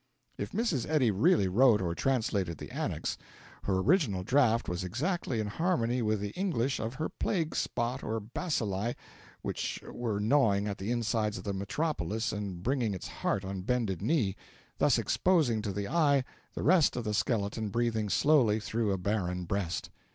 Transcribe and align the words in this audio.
If 0.35 0.51
Mrs. 0.51 0.89
Eddy 0.89 1.11
really 1.11 1.47
wrote 1.47 1.79
or 1.79 1.93
translated 1.93 2.57
the 2.57 2.71
Annex, 2.71 3.19
her 3.65 3.77
original 3.77 4.23
draft 4.23 4.67
was 4.67 4.83
exactly 4.83 5.39
in 5.39 5.45
harmony 5.45 6.01
with 6.01 6.21
the 6.21 6.31
English 6.31 6.79
of 6.79 6.95
her 6.95 7.07
plague 7.07 7.55
spot 7.55 8.01
or 8.01 8.19
bacilli 8.19 8.95
which 9.43 9.79
were 9.87 10.19
gnawing 10.19 10.65
at 10.67 10.79
the 10.79 10.89
insides 10.89 11.37
of 11.37 11.43
the 11.43 11.53
metropolis 11.53 12.31
and 12.31 12.63
bringing 12.63 12.95
its 12.95 13.07
heart 13.07 13.45
on 13.45 13.61
bended 13.61 14.01
knee, 14.01 14.35
thus 14.79 14.97
exposing 14.97 15.61
to 15.61 15.71
the 15.71 15.87
eye 15.87 16.23
the 16.55 16.63
rest 16.63 16.95
of 16.95 17.03
the 17.03 17.13
skeleton 17.13 17.69
breathing 17.69 18.09
slowly 18.09 18.59
through 18.59 18.91
a 18.91 18.97
barren 18.97 19.43
breast. 19.45 19.91